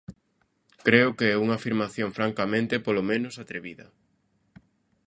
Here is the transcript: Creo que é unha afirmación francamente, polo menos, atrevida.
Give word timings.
Creo 0.87 1.09
que 1.17 1.25
é 1.33 1.41
unha 1.43 1.55
afirmación 1.59 2.09
francamente, 2.17 2.83
polo 2.85 3.03
menos, 3.11 3.35
atrevida. 3.43 3.85